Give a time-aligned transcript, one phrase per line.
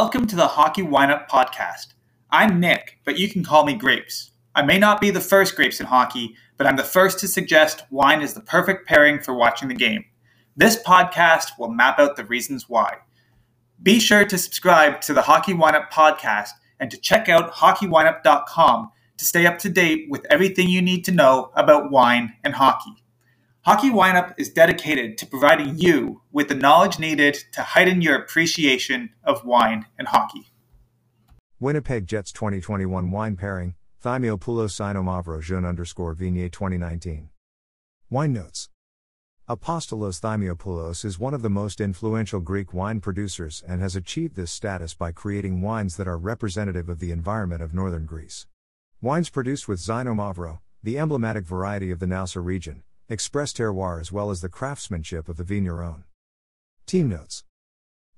[0.00, 1.94] Welcome to the Hockey Wineup Podcast.
[2.30, 4.30] I'm Nick, but you can call me Grapes.
[4.54, 7.82] I may not be the first Grapes in hockey, but I'm the first to suggest
[7.90, 10.04] wine is the perfect pairing for watching the game.
[10.56, 12.98] This podcast will map out the reasons why.
[13.82, 19.24] Be sure to subscribe to the Hockey Wineup Podcast and to check out hockeywineup.com to
[19.24, 23.02] stay up to date with everything you need to know about wine and hockey.
[23.68, 29.10] Hockey Wineup is dedicated to providing you with the knowledge needed to heighten your appreciation
[29.22, 30.46] of wine and hockey.
[31.60, 37.28] Winnipeg Jets 2021 wine pairing, Thymiopoulos Xinomavro Jeune underscore Vignette 2019.
[38.08, 38.70] Wine notes.
[39.46, 44.50] Apostolos Thymiopoulos is one of the most influential Greek wine producers and has achieved this
[44.50, 48.46] status by creating wines that are representative of the environment of northern Greece.
[49.02, 54.30] Wines produced with Xinomavro, the emblematic variety of the Naoussa region, express terroir as well
[54.30, 56.04] as the craftsmanship of the vigneron.
[56.84, 57.44] Team notes.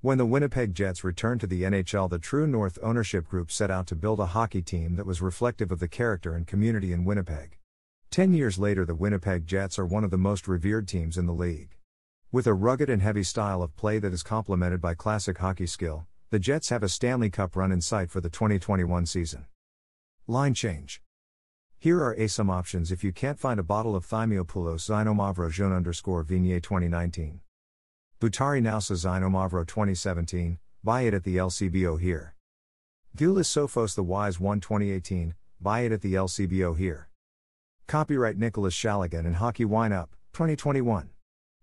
[0.00, 3.86] When the Winnipeg Jets returned to the NHL, the True North ownership group set out
[3.88, 7.58] to build a hockey team that was reflective of the character and community in Winnipeg.
[8.10, 11.34] Ten years later, the Winnipeg Jets are one of the most revered teams in the
[11.34, 11.76] league.
[12.32, 16.06] With a rugged and heavy style of play that is complemented by classic hockey skill,
[16.30, 19.44] the Jets have a Stanley Cup run in sight for the 2021 season.
[20.26, 21.02] Line change.
[21.80, 25.72] Here are a some options if you can't find a bottle of Thymiopoulos Xinomavro Jeune
[25.72, 27.38] underscore Vignette 2019.
[28.20, 32.34] Boutari Naoussa Xinomavro 2017, buy it at the LCBO here.
[33.16, 37.10] Doulis Sophos The Wise 1 2018, buy it at the LCBO here.
[37.86, 41.10] Copyright Nicholas Shaligan and Hockey Wine Up, 2021.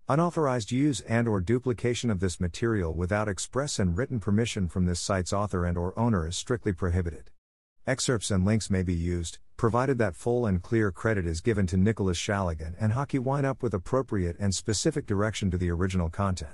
[0.08, 4.98] Unauthorized use and or duplication of this material without express and written permission from this
[4.98, 7.30] site's author and or owner is strictly prohibited.
[7.86, 11.76] Excerpts and links may be used, provided that full and clear credit is given to
[11.76, 16.52] Nicholas Shaligan and Hockey Wine Up with appropriate and specific direction to the original content.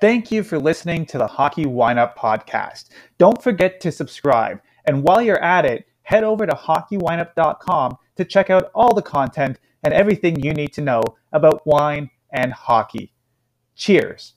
[0.00, 2.88] Thank you for listening to the Hockey Wineup podcast.
[3.18, 4.60] Don't forget to subscribe.
[4.86, 9.58] And while you're at it, head over to hockeywineup.com to check out all the content
[9.82, 11.02] and everything you need to know
[11.32, 13.12] about wine and hockey.
[13.76, 14.34] Cheers.